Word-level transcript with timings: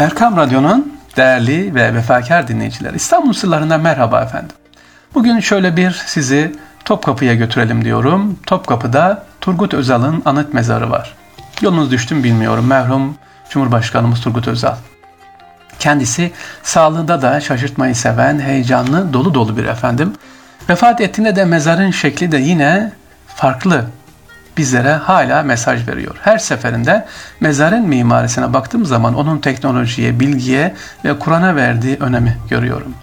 Erkam 0.00 0.36
Radyo'nun 0.36 0.92
değerli 1.16 1.74
ve 1.74 1.94
vefakar 1.94 2.48
dinleyiciler, 2.48 2.94
İstanbul 2.94 3.32
Sırlarından 3.32 3.80
merhaba 3.80 4.22
efendim. 4.22 4.56
Bugün 5.14 5.40
şöyle 5.40 5.76
bir 5.76 5.90
sizi 5.90 6.56
Topkapı'ya 6.84 7.34
götürelim 7.34 7.84
diyorum. 7.84 8.38
Topkapı'da 8.46 9.24
Turgut 9.40 9.74
Özal'ın 9.74 10.22
anıt 10.24 10.54
mezarı 10.54 10.90
var. 10.90 11.14
Yolunuz 11.60 11.90
düştüm 11.90 12.24
bilmiyorum. 12.24 12.66
Merhum 12.66 13.16
Cumhurbaşkanımız 13.50 14.20
Turgut 14.20 14.48
Özal. 14.48 14.74
Kendisi 15.78 16.32
sağlığında 16.62 17.22
da 17.22 17.40
şaşırtmayı 17.40 17.94
seven, 17.94 18.40
heyecanlı, 18.40 19.12
dolu 19.12 19.34
dolu 19.34 19.56
bir 19.56 19.64
efendim. 19.64 20.12
Vefat 20.68 21.00
ettiğinde 21.00 21.36
de 21.36 21.44
mezarın 21.44 21.90
şekli 21.90 22.32
de 22.32 22.38
yine 22.38 22.92
farklı 23.26 23.84
bizlere 24.60 24.92
hala 24.92 25.42
mesaj 25.42 25.88
veriyor. 25.88 26.14
Her 26.22 26.38
seferinde 26.38 27.06
mezarın 27.40 27.88
mimarisine 27.88 28.52
baktığım 28.52 28.86
zaman 28.86 29.14
onun 29.14 29.38
teknolojiye, 29.38 30.20
bilgiye 30.20 30.74
ve 31.04 31.18
Kur'an'a 31.18 31.56
verdiği 31.56 31.96
önemi 31.96 32.36
görüyorum. 32.50 32.94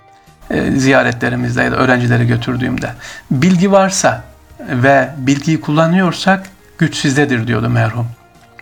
E, 0.49 0.71
ziyaretlerimizde 0.71 1.63
ya 1.63 1.71
da 1.71 1.75
öğrencileri 1.75 2.27
götürdüğümde. 2.27 2.89
Bilgi 3.31 3.71
varsa 3.71 4.23
ve 4.59 5.09
bilgiyi 5.17 5.61
kullanıyorsak 5.61 6.45
güç 6.77 6.95
sizdedir 6.95 7.47
diyordu 7.47 7.69
merhum. 7.69 8.07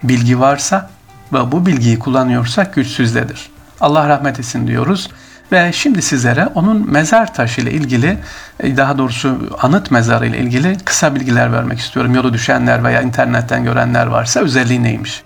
Bilgi 0.03 0.39
varsa 0.39 0.89
ve 1.33 1.51
bu 1.51 1.65
bilgiyi 1.65 1.99
kullanıyorsak 1.99 2.75
güç 2.75 2.87
sizdedir. 2.87 3.49
Allah 3.81 4.09
rahmet 4.09 4.39
etsin 4.39 4.67
diyoruz. 4.67 5.09
Ve 5.51 5.71
şimdi 5.73 6.01
sizlere 6.01 6.45
onun 6.45 6.91
mezar 6.91 7.33
taşı 7.33 7.61
ile 7.61 7.71
ilgili, 7.71 8.17
e, 8.59 8.77
daha 8.77 8.97
doğrusu 8.97 9.57
anıt 9.61 9.91
mezarı 9.91 10.27
ile 10.27 10.37
ilgili 10.37 10.77
kısa 10.85 11.15
bilgiler 11.15 11.53
vermek 11.53 11.79
istiyorum. 11.79 12.15
Yolu 12.15 12.33
düşenler 12.33 12.83
veya 12.83 13.01
internetten 13.01 13.63
görenler 13.63 14.07
varsa 14.07 14.39
özelliği 14.39 14.83
neymiş? 14.83 15.23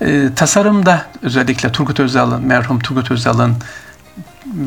E, 0.00 0.34
tasarımda 0.36 1.02
özellikle 1.22 1.72
Turgut 1.72 2.00
Özal'ın, 2.00 2.46
merhum 2.46 2.78
Turgut 2.78 3.10
Özal'ın 3.10 3.54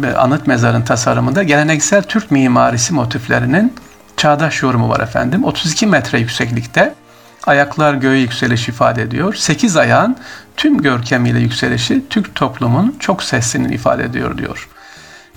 e, 0.03 0.07
anıt 0.13 0.47
mezarın 0.47 0.81
tasarımında 0.81 1.43
geleneksel 1.43 2.03
Türk 2.03 2.31
mimarisi 2.31 2.93
motiflerinin 2.93 3.73
çağdaş 4.17 4.61
yorumu 4.61 4.89
var 4.89 4.99
efendim. 4.99 5.43
32 5.43 5.87
metre 5.87 6.19
yükseklikte 6.19 6.93
ayaklar 7.47 7.93
göğe 7.93 8.19
yükseliş 8.19 8.69
ifade 8.69 9.01
ediyor. 9.01 9.33
8 9.33 9.77
ayağın 9.77 10.17
tüm 10.57 10.81
görkemiyle 10.81 11.39
yükselişi 11.39 12.09
Türk 12.09 12.35
toplumun 12.35 12.95
çok 12.99 13.23
seslinin 13.23 13.69
ifade 13.69 14.03
ediyor 14.03 14.37
diyor. 14.37 14.69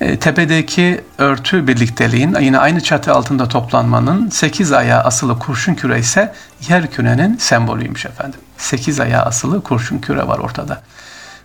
E, 0.01 0.19
tepedeki 0.19 1.05
örtü 1.19 1.67
birlikteliğin 1.67 2.37
yine 2.41 2.59
aynı 2.59 2.83
çatı 2.83 3.13
altında 3.13 3.49
toplanmanın 3.49 4.31
8 4.31 4.73
ayağı 4.73 5.03
asılı 5.03 5.39
kurşun 5.39 5.75
küre 5.75 5.99
ise 5.99 6.33
yer 6.69 6.91
kürenin 6.91 7.37
sembolüymüş 7.37 8.07
efendim. 8.07 8.41
8 8.59 9.01
ayağı 9.01 9.23
asılı 9.23 9.63
kurşun 9.63 9.99
küre 9.99 10.27
var 10.27 10.39
ortada. 10.39 10.83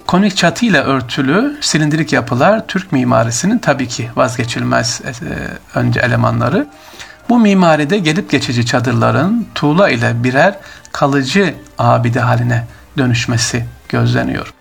Konik 0.08 0.38
çatı 0.38 0.66
ile 0.66 0.82
örtülü 0.82 1.58
silindirik 1.62 2.14
yapılar 2.14 2.68
Türk 2.68 2.92
mimarisinin 2.92 3.58
tabii 3.58 3.88
ki 3.88 4.10
vazgeçilmez 4.16 5.02
e, 5.06 5.12
önce 5.80 6.00
elemanları. 6.00 6.68
Bu 7.30 7.40
mimaride 7.40 7.98
gelip 7.98 8.30
geçici 8.30 8.66
çadırların 8.66 9.48
tuğla 9.56 9.90
ile 9.90 10.24
birer 10.24 10.56
kalıcı 10.92 11.56
abide 11.78 12.20
haline 12.20 12.68
dönüşmesi 12.98 13.66
gözleniyor. 13.90 14.54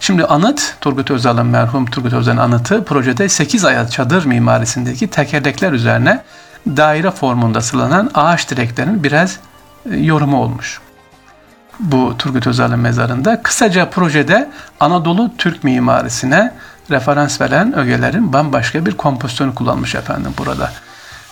Şimdi 0.00 0.24
anıt, 0.24 0.76
Turgut 0.80 1.10
Özal'ın 1.10 1.46
merhum 1.46 1.86
Turgut 1.86 2.12
Özal'ın 2.12 2.36
anıtı 2.36 2.84
projede 2.84 3.28
8 3.28 3.64
ayağı 3.64 3.88
çadır 3.88 4.24
mimarisindeki 4.24 5.08
tekerlekler 5.08 5.72
üzerine 5.72 6.22
daire 6.66 7.10
formunda 7.10 7.60
sıralan 7.60 8.10
ağaç 8.14 8.50
direklerinin 8.50 9.04
biraz 9.04 9.38
e, 9.90 9.96
yorumu 9.96 10.42
olmuş. 10.42 10.80
Bu 11.80 12.14
Turgut 12.18 12.46
Özal'ın 12.46 12.78
mezarında. 12.78 13.42
Kısaca 13.42 13.90
projede 13.90 14.50
Anadolu 14.80 15.30
Türk 15.38 15.64
mimarisine 15.64 16.54
referans 16.90 17.40
veren 17.40 17.74
ögelerin 17.78 18.32
bambaşka 18.32 18.86
bir 18.86 18.96
kompozisyonu 18.96 19.54
kullanmış 19.54 19.94
efendim 19.94 20.34
burada. 20.38 20.72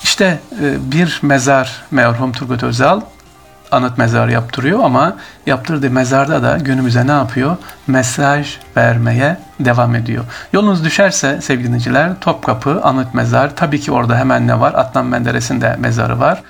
İşte 0.02 0.40
e, 0.62 0.92
bir 0.92 1.20
mezar 1.22 1.84
merhum 1.90 2.32
Turgut 2.32 2.62
Özal 2.62 3.00
anıt 3.70 3.98
mezar 3.98 4.28
yaptırıyor 4.28 4.84
ama 4.84 5.16
yaptırdığı 5.46 5.90
mezarda 5.90 6.42
da 6.42 6.58
günümüze 6.58 7.06
ne 7.06 7.12
yapıyor? 7.12 7.56
Mesaj 7.86 8.56
vermeye 8.76 9.36
devam 9.60 9.94
ediyor. 9.94 10.24
Yolunuz 10.52 10.84
düşerse 10.84 11.40
sevgili 11.40 11.66
dinleyiciler 11.66 12.20
Topkapı 12.20 12.80
Anıt 12.82 13.14
Mezar 13.14 13.56
tabii 13.56 13.80
ki 13.80 13.92
orada 13.92 14.16
hemen 14.16 14.46
ne 14.46 14.60
var? 14.60 14.72
Adnan 14.76 15.06
Menderes'in 15.06 15.60
de 15.60 15.76
mezarı 15.78 16.20
var. 16.20 16.42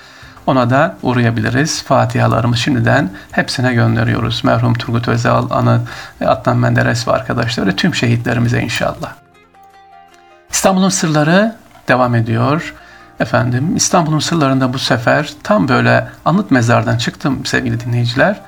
Ona 0.47 0.71
da 0.71 0.97
uğrayabiliriz. 1.03 1.83
Fatihalarımız 1.83 2.59
şimdiden 2.59 3.11
hepsine 3.31 3.75
gönderiyoruz. 3.75 4.45
Merhum 4.45 4.75
Turgut 4.75 5.09
Özal, 5.09 5.51
Anıt, 5.51 5.89
Adnan 6.27 6.57
Menderes 6.57 7.09
ve 7.09 7.13
arkadaşları 7.13 7.77
tüm 7.77 7.95
şehitlerimize 7.95 8.61
inşallah. 8.61 9.13
İstanbul'un 10.51 10.89
sırları 10.89 11.55
devam 11.89 12.15
ediyor. 12.15 12.75
Efendim 13.21 13.77
İstanbul'un 13.77 14.19
sırlarında 14.19 14.73
bu 14.73 14.79
sefer 14.79 15.33
tam 15.43 15.69
böyle 15.69 16.09
anıt 16.25 16.51
mezardan 16.51 16.99
çıktım 16.99 17.47
sevgili 17.47 17.81
dinleyiciler. 17.81 18.41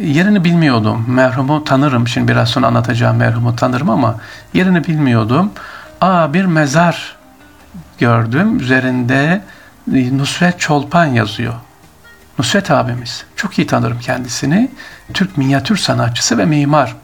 Yerini 0.00 0.44
bilmiyordum. 0.44 1.04
Merhumu 1.08 1.64
tanırım. 1.64 2.08
Şimdi 2.08 2.32
biraz 2.32 2.48
sonra 2.48 2.66
anlatacağım 2.66 3.16
merhumu 3.16 3.56
tanırım 3.56 3.90
ama 3.90 4.16
yerini 4.54 4.84
bilmiyordum. 4.84 5.52
Aa 6.00 6.32
bir 6.32 6.44
mezar 6.44 7.16
gördüm. 7.98 8.60
Üzerinde 8.60 9.42
Nusret 10.12 10.60
Çolpan 10.60 11.04
yazıyor. 11.04 11.54
Nusret 12.38 12.70
abimiz. 12.70 13.24
Çok 13.36 13.58
iyi 13.58 13.66
tanırım 13.66 13.98
kendisini. 13.98 14.70
Türk 15.14 15.38
minyatür 15.38 15.76
sanatçısı 15.76 16.38
ve 16.38 16.44
mimar. 16.44 16.96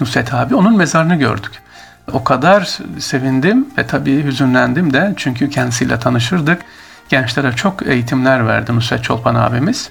Nusret 0.00 0.34
abi. 0.34 0.54
Onun 0.54 0.76
mezarını 0.76 1.16
gördük. 1.16 1.62
O 2.12 2.24
kadar 2.24 2.78
sevindim 2.98 3.66
ve 3.78 3.86
tabii 3.86 4.24
hüzünlendim 4.24 4.92
de 4.92 5.14
çünkü 5.16 5.50
kendisiyle 5.50 6.00
tanışırdık. 6.00 6.62
Gençlere 7.08 7.52
çok 7.52 7.86
eğitimler 7.86 8.46
verdi 8.46 8.74
Nusret 8.74 9.04
Çolpan 9.04 9.34
abimiz. 9.34 9.90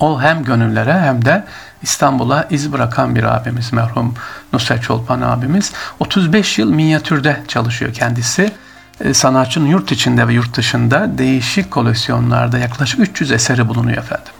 O 0.00 0.22
hem 0.22 0.44
gönüllere 0.44 1.00
hem 1.00 1.24
de 1.24 1.44
İstanbul'a 1.82 2.46
iz 2.50 2.72
bırakan 2.72 3.16
bir 3.16 3.24
abimiz 3.24 3.72
merhum 3.72 4.14
Nusret 4.52 4.82
Çolpan 4.82 5.20
abimiz. 5.20 5.72
35 6.00 6.58
yıl 6.58 6.70
minyatürde 6.70 7.42
çalışıyor 7.48 7.94
kendisi. 7.94 8.52
E, 9.00 9.14
sanatçının 9.14 9.66
yurt 9.66 9.92
içinde 9.92 10.28
ve 10.28 10.32
yurt 10.32 10.56
dışında 10.56 11.18
değişik 11.18 11.70
koleksiyonlarda 11.70 12.58
yaklaşık 12.58 13.00
300 13.00 13.32
eseri 13.32 13.68
bulunuyor 13.68 13.98
efendim. 13.98 14.32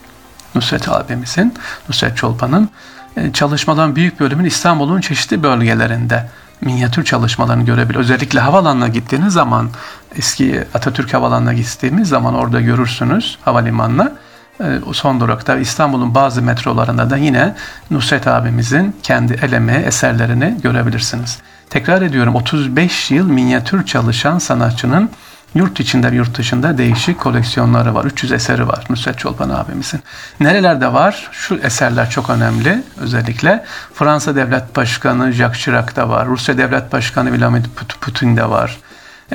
Nusret 0.55 0.89
abimizin, 0.89 1.55
Nusret 1.89 2.17
Çolpan'ın 2.17 2.71
e, 3.17 3.33
çalışmaların 3.33 3.97
büyük 3.97 4.21
bölümün 4.21 4.45
İstanbul'un 4.45 5.01
çeşitli 5.01 5.43
bölgelerinde 5.43 6.29
minyatür 6.61 7.05
çalışmalarını 7.05 7.65
görebilir. 7.65 7.99
Özellikle 7.99 8.41
havalanına 8.41 8.89
gittiğiniz 8.89 9.33
zaman 9.33 9.71
eski 10.17 10.65
Atatürk 10.75 11.15
Havalanı'na 11.15 11.53
gittiğimiz 11.53 12.09
zaman 12.09 12.35
orada 12.35 12.61
görürsünüz 12.61 13.39
havalimanına. 13.45 14.13
E, 14.61 14.65
son 14.93 15.21
durakta 15.21 15.57
İstanbul'un 15.57 16.15
bazı 16.15 16.43
metrolarında 16.43 17.11
da 17.11 17.17
yine 17.17 17.55
Nusret 17.91 18.27
abimizin 18.27 18.97
kendi 19.03 19.33
el 19.43 19.69
eserlerini 19.69 20.57
görebilirsiniz. 20.63 21.39
Tekrar 21.71 22.03
ediyorum 22.03 22.35
35 22.35 23.11
yıl 23.11 23.29
minyatür 23.29 23.87
çalışan 23.87 24.39
sanatçının 24.39 25.11
Yurt 25.57 25.81
içinde 25.81 26.09
yurt 26.09 26.39
dışında 26.39 26.79
değişik 26.79 27.21
koleksiyonları 27.21 27.95
var. 27.95 28.05
300 28.05 28.33
eseri 28.33 28.69
var 28.69 28.85
Nusret 28.91 29.19
Çolpan 29.19 29.51
abimizin. 29.51 30.01
Nerelerde 30.41 30.93
var? 30.93 31.29
Şu 31.33 31.55
eserler 31.55 32.11
çok 32.11 32.31
önemli. 32.31 32.83
Özellikle 33.01 33.65
Fransa 33.95 34.37
Devlet 34.37 34.77
Başkanı 34.77 35.33
Jacques 35.33 35.65
Chirac'da 35.65 36.09
var. 36.09 36.27
Rusya 36.27 36.59
Devlet 36.59 36.93
Başkanı 36.93 37.31
Vladimir 37.31 37.63
Putin'de 38.01 38.51
var. 38.51 38.77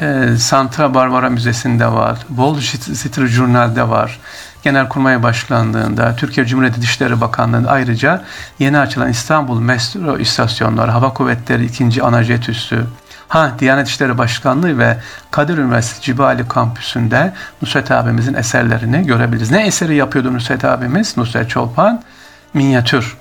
Ee, 0.01 0.27
Santa 0.39 0.93
Barbara 0.93 1.29
Müzesi'nde 1.29 1.87
var. 1.87 2.17
Wall 2.27 2.59
Street 2.59 3.29
Journal'de 3.29 3.89
var. 3.89 4.19
Genelkurmay 4.63 5.23
Başkanlığı'nda, 5.23 6.15
Türkiye 6.15 6.45
Cumhuriyeti 6.45 6.81
Dışişleri 6.81 7.21
Bakanlığı'nda 7.21 7.69
ayrıca 7.69 8.23
yeni 8.59 8.79
açılan 8.79 9.09
İstanbul 9.09 9.59
Metro 9.59 10.17
İstasyonları, 10.17 10.91
Hava 10.91 11.13
Kuvvetleri 11.13 11.65
2. 11.65 12.03
Anajet 12.03 12.49
Üssü, 12.49 12.85
Ha 13.31 13.51
Diyanet 13.59 13.87
İşleri 13.87 14.17
Başkanlığı 14.17 14.77
ve 14.77 14.97
Kadir 15.31 15.57
Üniversitesi 15.57 16.01
Cibali 16.01 16.47
Kampüsü'nde 16.47 17.33
Nusret 17.61 17.91
abimizin 17.91 18.33
eserlerini 18.33 19.05
görebiliriz. 19.05 19.51
Ne 19.51 19.65
eseri 19.65 19.95
yapıyordu 19.95 20.33
Nusret 20.33 20.65
abimiz? 20.65 21.17
Nusret 21.17 21.49
Çolpan 21.49 22.01
minyatür. 22.53 23.17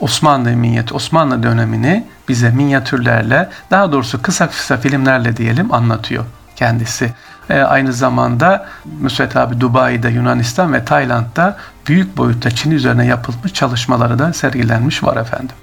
Osmanlı 0.00 0.50
minyatür, 0.50 0.94
Osmanlı 0.94 1.42
dönemini 1.42 2.06
bize 2.28 2.50
minyatürlerle, 2.50 3.48
daha 3.70 3.92
doğrusu 3.92 4.22
kısa 4.22 4.48
kısa 4.48 4.76
filmlerle 4.76 5.36
diyelim 5.36 5.74
anlatıyor 5.74 6.24
kendisi. 6.56 7.12
E, 7.50 7.60
aynı 7.60 7.92
zamanda 7.92 8.66
Nusret 9.02 9.36
abi 9.36 9.60
Dubai'de, 9.60 10.08
Yunanistan 10.08 10.72
ve 10.72 10.84
Tayland'da 10.84 11.56
büyük 11.86 12.16
boyutta 12.16 12.50
Çin 12.50 12.70
üzerine 12.70 13.06
yapılmış 13.06 13.52
çalışmaları 13.52 14.18
da 14.18 14.32
sergilenmiş 14.32 15.04
var 15.04 15.16
efendim. 15.16 15.56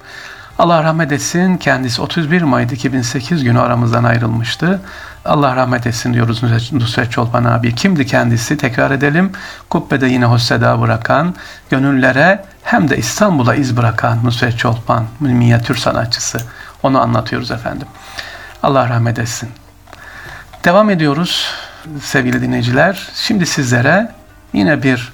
Allah 0.58 0.84
rahmet 0.84 1.12
etsin. 1.12 1.56
Kendisi 1.56 2.02
31 2.02 2.42
Mayıs 2.42 2.72
2008 2.72 3.44
günü 3.44 3.60
aramızdan 3.60 4.04
ayrılmıştı. 4.04 4.80
Allah 5.24 5.56
rahmet 5.56 5.86
etsin 5.86 6.14
diyoruz 6.14 6.42
Nusret 6.72 7.10
Çolpan 7.10 7.44
abi. 7.44 7.74
Kimdi 7.74 8.06
kendisi? 8.06 8.56
Tekrar 8.56 8.90
edelim. 8.90 9.32
Kubbede 9.70 10.06
yine 10.06 10.24
hosseda 10.24 10.80
bırakan, 10.80 11.34
gönüllere 11.70 12.44
hem 12.62 12.90
de 12.90 12.96
İstanbul'a 12.96 13.54
iz 13.54 13.76
bırakan 13.76 14.24
Nusret 14.24 14.58
Çolpan, 14.58 15.04
minyatür 15.20 15.76
sanatçısı. 15.76 16.38
Onu 16.82 17.00
anlatıyoruz 17.00 17.50
efendim. 17.50 17.88
Allah 18.62 18.88
rahmet 18.88 19.18
etsin. 19.18 19.48
Devam 20.64 20.90
ediyoruz 20.90 21.46
sevgili 22.02 22.42
dinleyiciler. 22.42 23.08
Şimdi 23.14 23.46
sizlere 23.46 24.12
yine 24.52 24.82
bir 24.82 25.12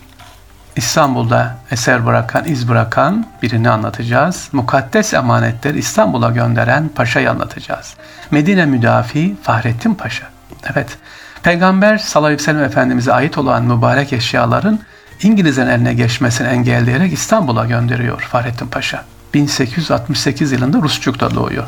İstanbul'da 0.76 1.56
eser 1.70 2.06
bırakan, 2.06 2.44
iz 2.44 2.68
bırakan 2.68 3.26
birini 3.42 3.70
anlatacağız. 3.70 4.48
Mukaddes 4.52 5.14
emanetleri 5.14 5.78
İstanbul'a 5.78 6.30
gönderen 6.30 6.88
paşayı 6.88 7.30
anlatacağız. 7.30 7.94
Medine 8.30 8.66
müdafi 8.66 9.36
Fahrettin 9.42 9.94
Paşa. 9.94 10.26
Evet, 10.72 10.98
Peygamber 11.42 11.98
sallallahu 11.98 12.26
aleyhi 12.26 12.40
ve 12.40 12.44
sellem 12.44 12.64
Efendimiz'e 12.64 13.12
ait 13.12 13.38
olan 13.38 13.64
mübarek 13.64 14.12
eşyaların 14.12 14.80
İngilizlerin 15.22 15.68
eline 15.68 15.94
geçmesini 15.94 16.48
engelleyerek 16.48 17.12
İstanbul'a 17.12 17.64
gönderiyor 17.64 18.20
Fahrettin 18.20 18.66
Paşa. 18.66 19.04
1868 19.34 20.52
yılında 20.52 20.78
Rusçuk'ta 20.78 21.34
doğuyor. 21.34 21.64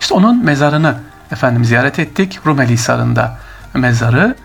İşte 0.00 0.14
onun 0.14 0.44
mezarını 0.44 0.94
efendim 1.32 1.64
ziyaret 1.64 1.98
ettik. 1.98 2.40
Rumeli 2.46 2.72
Hisarı'nda 2.72 3.38
mezarı. 3.74 4.36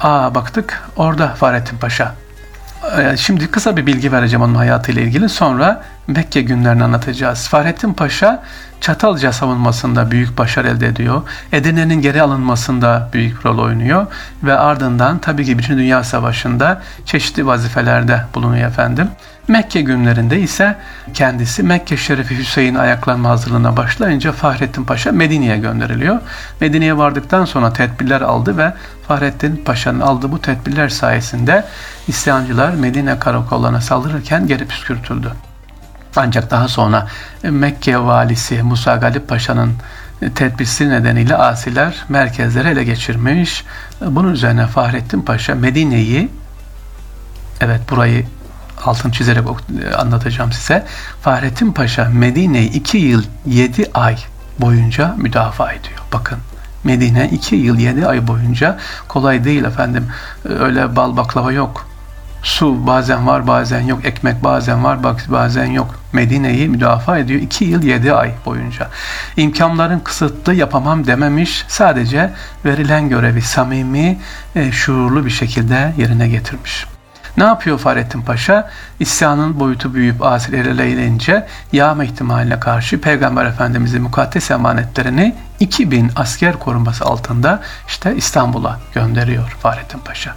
Aa 0.00 0.34
baktık 0.34 0.82
orada 0.96 1.28
Fahrettin 1.28 1.78
Paşa. 1.78 2.14
Ee, 2.84 3.16
şimdi 3.16 3.50
kısa 3.50 3.76
bir 3.76 3.86
bilgi 3.86 4.12
vereceğim 4.12 4.42
onun 4.42 4.54
hayatıyla 4.54 5.02
ilgili. 5.02 5.28
Sonra 5.28 5.82
Mekke 6.06 6.42
günlerini 6.42 6.84
anlatacağız. 6.84 7.48
Fahrettin 7.48 7.92
Paşa 7.92 8.42
Çatalca 8.80 9.32
savunmasında 9.32 10.10
büyük 10.10 10.38
başarı 10.38 10.68
elde 10.68 10.86
ediyor. 10.86 11.22
Edirne'nin 11.52 12.02
geri 12.02 12.22
alınmasında 12.22 13.08
büyük 13.12 13.46
rol 13.46 13.58
oynuyor. 13.58 14.06
Ve 14.42 14.58
ardından 14.58 15.18
tabii 15.18 15.44
ki 15.44 15.58
bütün 15.58 15.78
Dünya 15.78 16.04
Savaşı'nda 16.04 16.82
çeşitli 17.06 17.46
vazifelerde 17.46 18.24
bulunuyor 18.34 18.68
efendim. 18.68 19.08
Mekke 19.48 19.80
günlerinde 19.80 20.40
ise 20.40 20.76
kendisi 21.14 21.62
Mekke 21.62 21.96
Şerifi 21.96 22.38
Hüseyin 22.38 22.74
ayaklanma 22.74 23.28
hazırlığına 23.28 23.76
başlayınca 23.76 24.32
Fahrettin 24.32 24.84
Paşa 24.84 25.12
Medine'ye 25.12 25.58
gönderiliyor. 25.58 26.20
Medine'ye 26.60 26.96
vardıktan 26.96 27.44
sonra 27.44 27.72
tedbirler 27.72 28.20
aldı 28.20 28.56
ve 28.56 28.74
Fahrettin 29.08 29.56
Paşa'nın 29.64 30.00
aldığı 30.00 30.32
bu 30.32 30.40
tedbirler 30.40 30.88
sayesinde 30.88 31.64
İsyancılar 32.08 32.74
Medine 32.74 33.18
karakollarına 33.18 33.80
saldırırken 33.80 34.46
geri 34.46 34.66
püskürtüldü. 34.66 35.32
Ancak 36.16 36.50
daha 36.50 36.68
sonra 36.68 37.06
Mekke 37.42 37.98
valisi 37.98 38.62
Musa 38.62 38.96
Galip 38.96 39.28
Paşa'nın 39.28 39.72
tedbirsi 40.34 40.90
nedeniyle 40.90 41.36
asiler 41.36 42.04
merkezleri 42.08 42.68
ele 42.68 42.84
geçirmiş. 42.84 43.64
Bunun 44.00 44.32
üzerine 44.32 44.66
Fahrettin 44.66 45.22
Paşa 45.22 45.54
Medine'yi 45.54 46.30
evet 47.60 47.80
burayı 47.90 48.26
altını 48.84 49.12
çizerek 49.12 49.44
anlatacağım 49.98 50.52
size. 50.52 50.86
Fahrettin 51.22 51.72
Paşa 51.72 52.04
Medine'yi 52.04 52.70
2 52.72 52.98
yıl 52.98 53.22
7 53.46 53.90
ay 53.94 54.16
boyunca 54.58 55.14
müdafaa 55.18 55.72
ediyor. 55.72 55.98
Bakın 56.12 56.38
Medine 56.84 57.28
2 57.28 57.56
yıl 57.56 57.78
7 57.78 58.06
ay 58.06 58.26
boyunca 58.26 58.78
kolay 59.08 59.44
değil 59.44 59.64
efendim. 59.64 60.06
Öyle 60.44 60.96
bal 60.96 61.16
baklava 61.16 61.52
yok. 61.52 61.86
Su 62.42 62.86
bazen 62.86 63.26
var 63.26 63.46
bazen 63.46 63.80
yok. 63.80 64.04
Ekmek 64.04 64.44
bazen 64.44 64.84
var 64.84 64.98
bazen 65.28 65.66
yok. 65.66 65.94
Medine'yi 66.12 66.68
müdafaa 66.68 67.18
ediyor 67.18 67.40
2 67.40 67.64
yıl 67.64 67.82
7 67.82 68.12
ay 68.12 68.32
boyunca. 68.46 68.88
İmkanların 69.36 70.00
kısıtlı 70.00 70.54
yapamam 70.54 71.06
dememiş. 71.06 71.64
Sadece 71.68 72.32
verilen 72.64 73.08
görevi 73.08 73.42
samimi, 73.42 74.18
e, 74.56 74.72
şuurlu 74.72 75.24
bir 75.24 75.30
şekilde 75.30 75.92
yerine 75.96 76.28
getirmiş. 76.28 76.86
Ne 77.38 77.44
yapıyor 77.44 77.78
Fahrettin 77.78 78.22
Paşa? 78.22 78.70
İsyanın 79.00 79.60
boyutu 79.60 79.94
büyüyüp 79.94 80.22
asil 80.22 80.52
ilerleyince 80.52 81.46
yağma 81.72 82.04
ihtimaline 82.04 82.60
karşı 82.60 83.00
Peygamber 83.00 83.44
Efendimiz'in 83.44 84.02
mukaddes 84.02 84.50
emanetlerini 84.50 85.34
2000 85.60 86.10
asker 86.16 86.58
koruması 86.58 87.04
altında 87.04 87.60
işte 87.88 88.16
İstanbul'a 88.16 88.78
gönderiyor 88.94 89.56
Fahrettin 89.60 89.98
Paşa. 89.98 90.34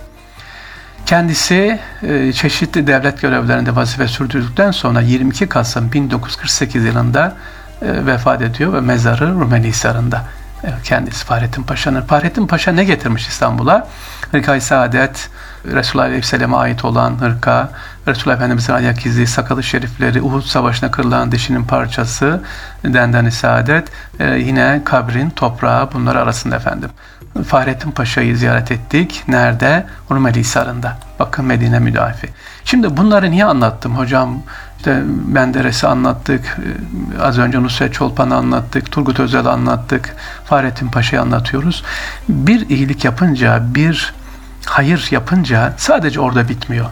Kendisi 1.05 1.79
e, 2.03 2.33
çeşitli 2.33 2.87
devlet 2.87 3.21
görevlerinde 3.21 3.75
vazife 3.75 4.07
sürdürdükten 4.07 4.71
sonra 4.71 5.01
22 5.01 5.49
Kasım 5.49 5.91
1948 5.91 6.85
yılında 6.85 7.35
e, 7.81 8.05
vefat 8.05 8.41
ediyor 8.41 8.73
ve 8.73 8.81
mezarı 8.81 9.33
Rumeli 9.33 9.67
Hisarı'nda. 9.67 10.25
Kendisi 10.83 11.25
Fahrettin 11.25 11.63
Paşa'nın. 11.63 12.01
Fahrettin 12.01 12.47
Paşa 12.47 12.71
ne 12.71 12.83
getirmiş 12.83 13.27
İstanbul'a? 13.27 13.87
Hırkayı 14.31 14.61
Saadet, 14.61 15.29
Resulullah 15.65 16.05
Aleyhisselam'a 16.05 16.59
ait 16.59 16.85
olan 16.85 17.21
hırka, 17.21 17.69
Resulullah 18.07 18.35
Efendimiz'in 18.35 18.73
ayak 18.73 19.05
izi, 19.05 19.27
sakalı 19.27 19.63
şerifleri, 19.63 20.21
Uhud 20.21 20.41
Savaşı'na 20.41 20.91
kırılan 20.91 21.31
dişinin 21.31 21.63
parçası, 21.63 22.43
dendeni 22.83 23.31
saadet, 23.31 23.87
e, 24.19 24.25
yine 24.25 24.81
kabrin 24.85 25.29
toprağı 25.29 25.93
bunlar 25.93 26.15
arasında 26.15 26.55
efendim. 26.55 26.89
Fahrettin 27.47 27.91
Paşa'yı 27.91 28.37
ziyaret 28.37 28.71
ettik. 28.71 29.23
Nerede? 29.27 29.85
Rumeli 30.11 30.39
Hisarı'nda. 30.39 30.97
Bakın 31.19 31.45
Medine 31.45 31.79
müdafi. 31.79 32.29
Şimdi 32.65 32.97
bunları 32.97 33.31
niye 33.31 33.45
anlattım 33.45 33.97
hocam? 33.97 34.43
İşte 34.77 35.03
Menderes'i 35.27 35.87
anlattık, 35.87 36.59
e, 37.17 37.21
az 37.21 37.37
önce 37.37 37.63
Nusret 37.63 37.93
Çolpan'ı 37.93 38.35
anlattık, 38.35 38.91
Turgut 38.91 39.19
Özel'i 39.19 39.49
anlattık, 39.49 40.15
Fahrettin 40.45 40.87
Paşa'yı 40.87 41.21
anlatıyoruz. 41.21 41.83
Bir 42.29 42.69
iyilik 42.69 43.05
yapınca, 43.05 43.61
bir 43.75 44.13
hayır 44.65 45.07
yapınca 45.11 45.73
sadece 45.77 46.19
orada 46.19 46.49
bitmiyor. 46.49 46.85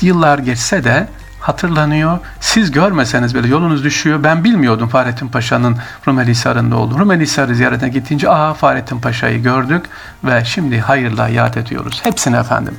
Yıllar 0.00 0.38
geçse 0.38 0.84
de 0.84 1.08
hatırlanıyor. 1.48 2.18
Siz 2.40 2.70
görmeseniz 2.70 3.34
böyle 3.34 3.48
yolunuz 3.48 3.84
düşüyor. 3.84 4.22
Ben 4.22 4.44
bilmiyordum 4.44 4.88
Fahrettin 4.88 5.28
Paşa'nın 5.28 5.76
Rumeli 6.08 6.30
Hisarı'nda 6.30 6.76
olduğunu. 6.76 6.98
Rumeli 6.98 7.22
Hisarı 7.22 7.54
ziyaretine 7.54 7.88
gittiğince 7.88 8.30
aa 8.30 8.54
Fahrettin 8.54 9.00
Paşa'yı 9.00 9.42
gördük 9.42 9.86
ve 10.24 10.44
şimdi 10.44 10.80
hayırla 10.80 11.28
yad 11.28 11.54
ediyoruz. 11.54 12.00
Hepsini 12.02 12.36
efendim. 12.36 12.78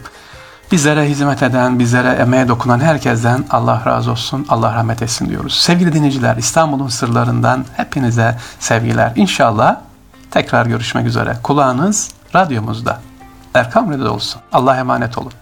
Bizlere 0.72 1.10
hizmet 1.10 1.44
eden, 1.44 1.80
bizlere 1.80 2.10
emeğe 2.10 2.48
dokunan 2.48 2.80
herkesten 2.80 3.46
Allah 3.50 3.82
razı 3.86 4.12
olsun, 4.12 4.46
Allah 4.50 4.76
rahmet 4.76 5.02
etsin 5.02 5.30
diyoruz. 5.30 5.54
Sevgili 5.60 5.94
dinleyiciler, 5.94 6.38
İstanbul'un 6.38 6.88
sırlarından 6.88 7.66
hepinize 7.78 8.38
sevgiler. 8.60 9.12
İnşallah 9.16 9.76
tekrar 10.32 10.66
görüşmek 10.66 11.06
üzere. 11.06 11.38
Kulağınız 11.44 12.12
radyomuzda. 12.36 13.00
Erkam 13.54 13.92
Radyo'da 13.92 14.14
olsun. 14.14 14.42
Allah 14.52 14.78
emanet 14.78 15.18
olun. 15.18 15.34